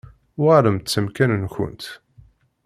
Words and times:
Uɣalemt 0.41 0.91
s 0.93 0.99
amkan-nkent. 0.99 1.83